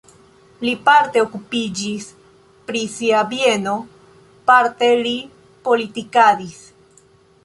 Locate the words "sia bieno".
2.95-3.73